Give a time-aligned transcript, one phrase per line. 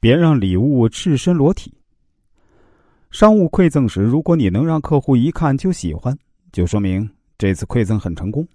[0.00, 1.72] 别让礼物赤身裸体。
[3.10, 6.16] 商务馈赠时，如果你能让客户一看就喜欢，
[6.52, 8.46] 就说明这次馈赠很成功。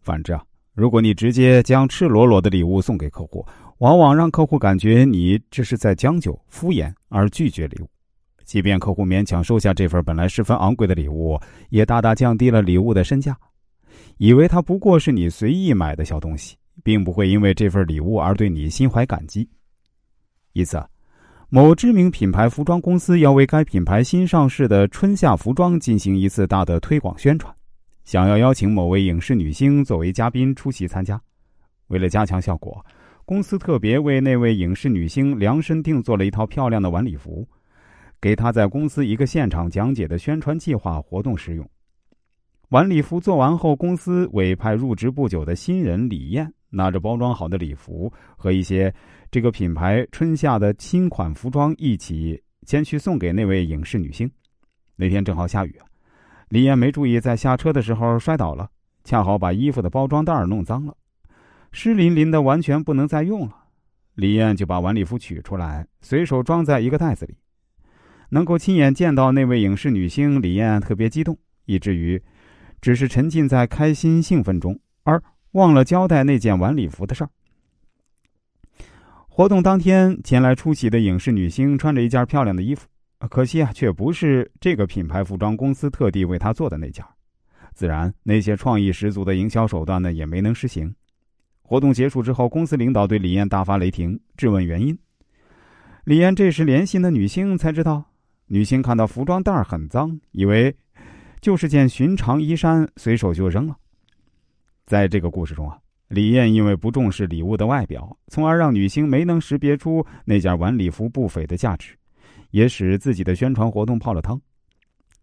[0.00, 0.42] 反之啊，
[0.74, 3.44] 如果你直接将赤裸裸的礼物送给客户，
[3.78, 7.88] 往往让客户感觉你这是在将就、敷衍而拒绝礼物。
[8.44, 11.38] 即便客户勉强收下这份本来十分昂贵的礼物，
[11.68, 13.36] 也大大降低了礼物的身价，
[14.16, 19.46] 以为它不过是你随意买的小东西，并不会因为这份礼物而对你心怀感激。
[20.56, 20.82] 一次，
[21.50, 27.54] 某知名品牌服装公司要为该品牌新上市的春夏服装进行一次大的推广宣传，
[28.04, 31.20] 想要邀请某位影视女星作为嘉宾出席参加。
[31.88, 32.82] 为了加强效果，
[33.26, 37.46] 公司特别为那位影视女星量身定做了一套漂亮的晚礼服，
[38.18, 41.68] 给她在公司一个现场讲解的宣传计划活动使用。
[42.70, 46.50] 晚礼服做完后，公司委派入职不久的新人李艳。
[46.76, 48.94] 拿着包装好的礼服和一些
[49.30, 54.30] 这个品牌春夏的新款服装一起前去送给那位影视女星。
[54.94, 55.74] 那天正好下雨，
[56.50, 58.68] 李艳没注意，在下车的时候摔倒了，
[59.04, 60.94] 恰好把衣服的包装袋弄脏了，
[61.72, 63.64] 湿淋淋的，完全不能再用了。
[64.14, 67.34] 李艳就把晚礼服取出来，随手装在一个袋子里。
[68.28, 72.22] 能够亲眼见到那位影视女星，李艳特别激动，以至于
[72.80, 75.22] 只是沉浸在开心兴奋中，而。
[75.56, 77.30] 忘了交代那件晚礼服的事儿。
[79.26, 82.86] 活动当天前来出席的影视女星穿着一件漂亮的衣服，
[83.30, 87.02] 可惜啊，却不是这个品牌服装公司特地为她做的那件。
[87.72, 90.94] 自然，那些创意十足的营销手段呢，也没能实行。
[91.62, 94.96] 活动结束之后，公司领导对李艳大发雷霆，质问原因。
[96.04, 98.04] 李艳这时联系的女星才知道，
[98.46, 100.76] 女星看到服装袋很脏，以为
[101.40, 103.76] 就是件寻常衣衫，随手就扔了。
[104.86, 105.76] 在这个故事中啊，
[106.08, 111.96] 李艳因为不重视礼物的外表，从而让女星没能识别出那件晚礼服不菲的价值，
[112.52, 114.40] 也使自己的宣传活动泡了汤。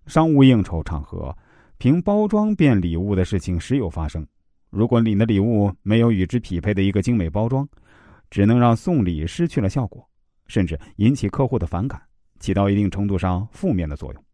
[0.06, 1.34] 商务应酬场合，
[1.78, 4.28] 凭包装变礼物的事情时有发生。
[4.70, 7.66] 如果你的礼物没有与之匹配的一个精美包装，
[8.30, 10.06] 只能让送礼失去了效果，
[10.48, 12.02] 甚至引起客户的反感，
[12.38, 14.26] 起到一定程度上负面的作用。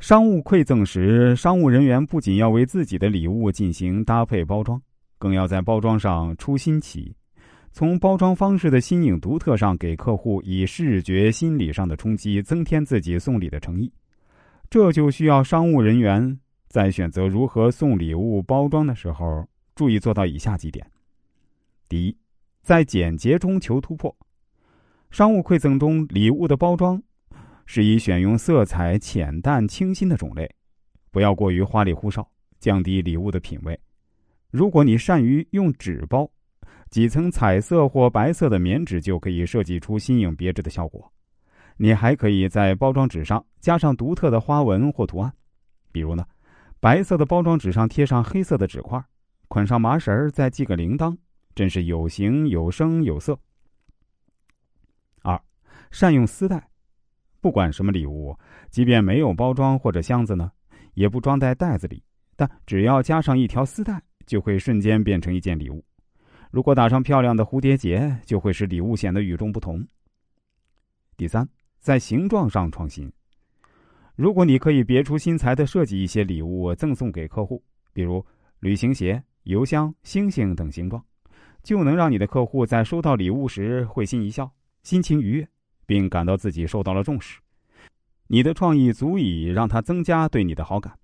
[0.00, 4.80] 商务馈赠时，商务人员不仅要为自己的礼物进行搭配包装，
[5.18, 7.14] 更要在包装上出新奇，
[7.70, 13.92] 从包装方式的新颖独特上给客户以视觉、心理上的冲击，增添自己送礼的诚意。
[14.70, 20.84] 这就需要商务人员在选择如何送礼物包装的时候，注意做到以下几点：
[21.90, 22.16] 第一，
[22.62, 24.16] 在简洁中求突破。
[25.10, 27.00] 商务馈赠中，礼物的包装。
[27.72, 30.52] 适宜选用色彩浅淡、清新的种类，
[31.12, 33.78] 不要过于花里胡哨，降低礼物的品味。
[34.50, 36.28] 如果你善于用纸包，
[36.90, 41.12] 几层彩色或白色的棉纸就可以设计出新颖别致的效果。
[41.76, 45.32] 你还可以在包装纸上加上独特的花纹或图案，
[45.92, 46.26] 比如呢，
[46.80, 49.00] 白色的包装纸上贴上黑色的纸块，
[49.46, 51.16] 捆上麻绳再系个铃铛，
[51.54, 53.38] 真是有形有声有色。
[55.22, 55.40] 二，
[55.92, 56.69] 善用丝带。
[57.40, 58.36] 不管什么礼物，
[58.70, 60.50] 即便没有包装或者箱子呢，
[60.94, 62.02] 也不装在袋子里，
[62.36, 65.84] 但只要加上一条丝带，就会瞬间变成一件礼物。
[66.50, 69.86] 如果打上漂亮的蝴蝶结，就会使礼物显得与众不同。
[71.16, 73.10] 第三，在形状上创新。
[74.16, 77.62] 如果你可以别出心裁的设计一些礼物赠送给客户，
[77.92, 78.24] 比如
[78.58, 81.02] 旅行鞋、邮箱、星星等形状，
[81.62, 84.50] 就能让你的客户在收到礼物时会心一笑，
[84.82, 85.48] 心情愉悦。
[85.90, 87.40] 并感到自己受到了重视，
[88.28, 90.96] 你的创意足以让他增加对你的好感。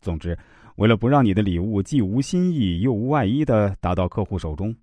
[0.00, 0.36] 总之，
[0.74, 4.74] 为了不让你的礼物既无新意又无外衣的达到客户手中，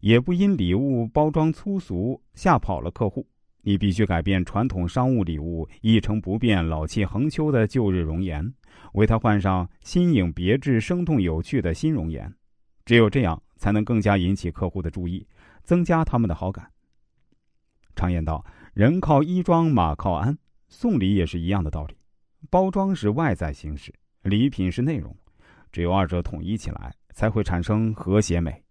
[0.00, 3.26] 也不因礼物包装粗俗吓跑了客户，
[3.62, 8.52] 你必须改变传统商务礼物一成不变、老气横秋的旧日容颜，
[8.92, 12.30] 为他换上新颖别致、生动有趣的新容颜。
[12.84, 15.26] 只有这样，才能更加引起客户的注意，
[15.64, 16.70] 增加他们的好感。
[17.96, 18.44] 常言道
[18.74, 20.38] ：“人靠衣装，马靠鞍。”
[20.68, 21.96] 送礼也是一样的道理。
[22.50, 25.16] 包装是外在形式，礼品是内容，
[25.72, 28.62] 只有二者统一起来，才会产生和谐美。